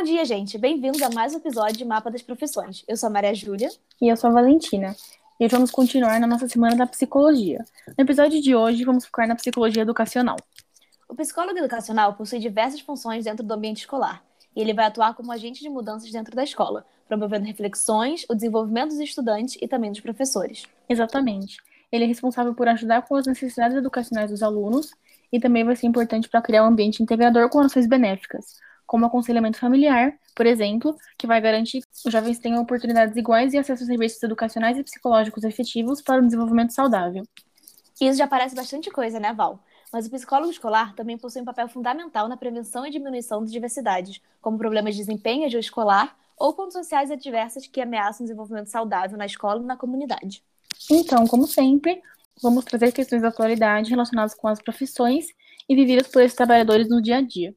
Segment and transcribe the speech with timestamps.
[0.00, 0.56] Bom dia, gente.
[0.56, 2.82] Bem-vindos a mais um episódio de Mapa das Profissões.
[2.88, 3.68] Eu sou a Maria Júlia.
[4.00, 4.96] E eu sou a Valentina.
[5.38, 7.62] E hoje vamos continuar na nossa semana da psicologia.
[7.86, 10.38] No episódio de hoje, vamos focar na psicologia educacional.
[11.06, 14.24] O psicólogo educacional possui diversas funções dentro do ambiente escolar.
[14.56, 18.92] E ele vai atuar como agente de mudanças dentro da escola, promovendo reflexões, o desenvolvimento
[18.92, 20.62] dos estudantes e também dos professores.
[20.88, 21.58] Exatamente.
[21.92, 24.92] Ele é responsável por ajudar com as necessidades educacionais dos alunos
[25.30, 28.58] e também vai ser importante para criar um ambiente integrador com ações benéficas,
[28.90, 33.58] como aconselhamento familiar, por exemplo, que vai garantir que os jovens tenham oportunidades iguais e
[33.58, 37.22] acesso a serviços educacionais e psicológicos efetivos para um desenvolvimento saudável.
[38.00, 39.62] Isso já parece bastante coisa, né, Val?
[39.92, 44.20] Mas o psicólogo escolar também possui um papel fundamental na prevenção e diminuição de diversidades,
[44.40, 49.26] como problemas de desempenho escolar ou condições sociais adversas que ameaçam o desenvolvimento saudável na
[49.26, 50.42] escola e na comunidade.
[50.90, 52.02] Então, como sempre,
[52.42, 55.26] vamos trazer questões da atualidade relacionadas com as profissões
[55.68, 57.54] e vividas por esses trabalhadores no dia a dia.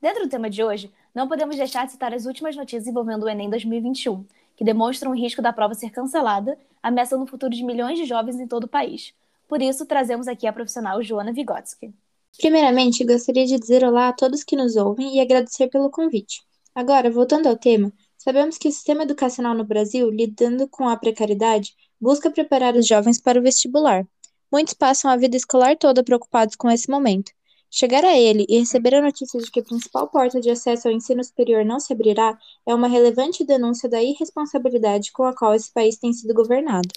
[0.00, 3.28] Dentro do tema de hoje, não podemos deixar de citar as últimas notícias envolvendo o
[3.28, 4.24] Enem 2021,
[4.56, 8.38] que demonstram o risco da prova ser cancelada, ameaçando o futuro de milhões de jovens
[8.38, 9.12] em todo o país.
[9.48, 11.92] Por isso, trazemos aqui a profissional Joana Vygotsky.
[12.36, 16.42] Primeiramente, gostaria de dizer olá a todos que nos ouvem e agradecer pelo convite.
[16.72, 21.74] Agora, voltando ao tema, sabemos que o sistema educacional no Brasil, lidando com a precariedade,
[22.00, 24.06] busca preparar os jovens para o vestibular.
[24.52, 27.32] Muitos passam a vida escolar toda preocupados com esse momento.
[27.70, 30.94] Chegar a ele e receber a notícia de que a principal porta de acesso ao
[30.94, 35.72] ensino superior não se abrirá é uma relevante denúncia da irresponsabilidade com a qual esse
[35.72, 36.88] país tem sido governado.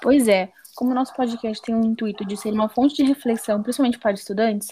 [0.00, 3.98] Pois é, como nosso podcast tem o intuito de ser uma fonte de reflexão, principalmente
[3.98, 4.68] para estudantes,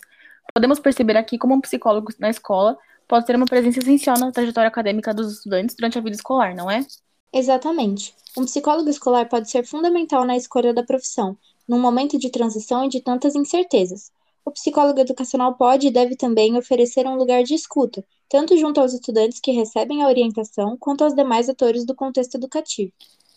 [0.54, 4.68] podemos perceber aqui como um psicólogo na escola pode ter uma presença essencial na trajetória
[4.68, 6.84] acadêmica dos estudantes durante a vida escolar, não é?
[7.32, 8.14] Exatamente.
[8.36, 11.36] Um psicólogo escolar pode ser fundamental na escolha da profissão,
[11.68, 14.10] num momento de transição e de tantas incertezas.
[14.44, 18.92] O psicólogo educacional pode e deve também oferecer um lugar de escuta, tanto junto aos
[18.92, 22.92] estudantes que recebem a orientação, quanto aos demais atores do contexto educativo.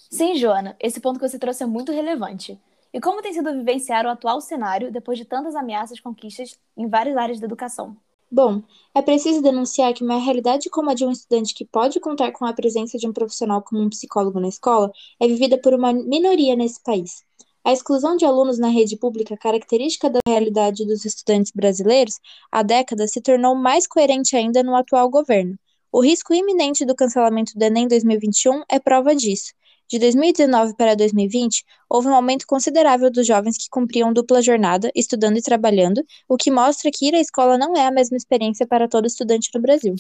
[0.09, 2.59] Sim, Joana, esse ponto que você trouxe é muito relevante.
[2.93, 7.15] E como tem sido vivenciar o atual cenário depois de tantas ameaças conquistas em várias
[7.17, 7.95] áreas da educação?
[8.31, 8.63] Bom,
[8.95, 12.45] é preciso denunciar que uma realidade como a de um estudante que pode contar com
[12.45, 16.55] a presença de um profissional como um psicólogo na escola é vivida por uma minoria
[16.55, 17.26] nesse país.
[17.67, 22.17] A exclusão de alunos na rede pública, característica da realidade dos estudantes brasileiros,
[22.49, 25.59] há décadas se tornou mais coerente ainda no atual governo.
[25.91, 29.51] O risco iminente do cancelamento do Enem 2021 é prova disso.
[29.85, 35.35] De 2019 para 2020, houve um aumento considerável dos jovens que cumpriam dupla jornada, estudando
[35.35, 38.87] e trabalhando, o que mostra que ir à escola não é a mesma experiência para
[38.87, 39.93] todo estudante no Brasil.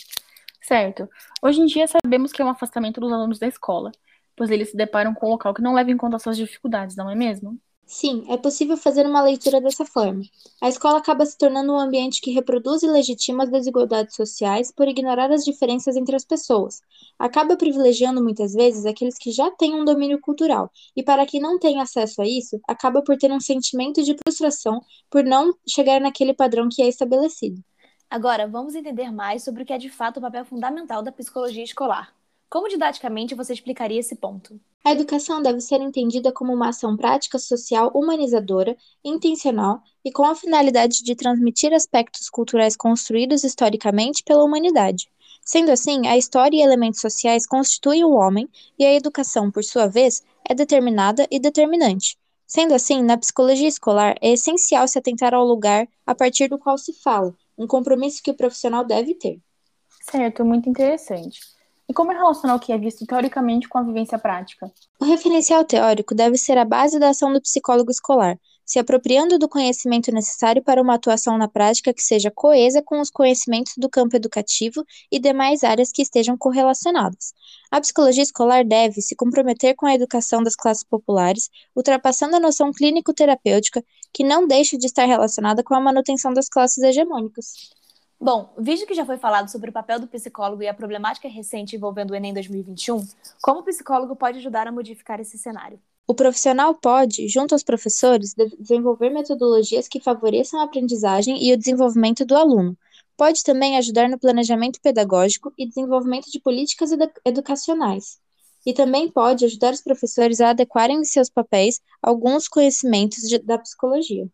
[0.61, 1.09] Certo.
[1.43, 3.91] Hoje em dia sabemos que é um afastamento dos alunos da escola
[4.37, 7.09] pois eles se deparam com um local que não leva em conta suas dificuldades, não
[7.09, 7.59] é mesmo?
[7.89, 10.21] Sim, é possível fazer uma leitura dessa forma.
[10.61, 14.89] A escola acaba se tornando um ambiente que reproduz e legitima as desigualdades sociais por
[14.89, 16.81] ignorar as diferenças entre as pessoas.
[17.17, 21.57] Acaba privilegiando muitas vezes aqueles que já têm um domínio cultural, e para quem não
[21.57, 26.33] tem acesso a isso, acaba por ter um sentimento de frustração por não chegar naquele
[26.33, 27.63] padrão que é estabelecido.
[28.09, 31.63] Agora, vamos entender mais sobre o que é de fato o papel fundamental da psicologia
[31.63, 32.13] escolar.
[32.49, 34.57] Como didaticamente você explicaria esse ponto?
[34.85, 40.33] A educação deve ser entendida como uma ação prática social humanizadora, intencional e com a
[40.33, 45.09] finalidade de transmitir aspectos culturais construídos historicamente pela humanidade.
[45.43, 48.47] Sendo assim, a história e elementos sociais constituem o homem
[48.79, 52.17] e a educação, por sua vez, é determinada e determinante.
[52.45, 56.77] Sendo assim, na psicologia escolar, é essencial se atentar ao lugar a partir do qual
[56.77, 59.41] se fala, um compromisso que o profissional deve ter.
[60.09, 61.56] Certo, muito interessante.
[61.89, 64.69] E como é relacionar o que é visto teoricamente com a vivência prática?
[64.99, 69.47] O referencial teórico deve ser a base da ação do psicólogo escolar, se apropriando do
[69.47, 74.17] conhecimento necessário para uma atuação na prática que seja coesa com os conhecimentos do campo
[74.17, 77.33] educativo e demais áreas que estejam correlacionadas.
[77.71, 82.73] A psicologia escolar deve se comprometer com a educação das classes populares, ultrapassando a noção
[82.73, 83.81] clínico-terapêutica,
[84.13, 87.76] que não deixa de estar relacionada com a manutenção das classes hegemônicas.
[88.19, 91.75] Bom, visto que já foi falado sobre o papel do psicólogo e a problemática recente
[91.75, 93.05] envolvendo o Enem 2021,
[93.41, 95.79] como o psicólogo pode ajudar a modificar esse cenário?
[96.07, 102.25] O profissional pode, junto aos professores, desenvolver metodologias que favoreçam a aprendizagem e o desenvolvimento
[102.25, 102.75] do aluno.
[103.15, 108.19] Pode também ajudar no planejamento pedagógico e desenvolvimento de políticas edu educacionais.
[108.65, 113.57] E também pode ajudar os professores a adequarem em seus papéis alguns conhecimentos de, da
[113.57, 114.27] psicologia.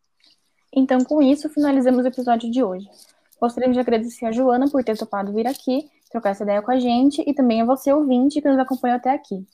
[0.71, 2.87] Então, com isso, finalizamos o episódio de hoje.
[3.43, 6.79] Gostaríamos de agradecer a Joana por ter topado vir aqui, trocar essa ideia com a
[6.79, 9.45] gente e também a você, ouvinte, que nos acompanhou até aqui.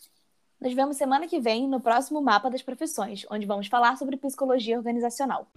[0.61, 4.77] Nos vemos semana que vem no próximo Mapa das Profissões, onde vamos falar sobre psicologia
[4.77, 5.47] organizacional.